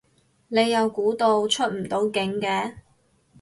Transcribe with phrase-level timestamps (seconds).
[0.47, 2.73] 你又估到出唔到境嘅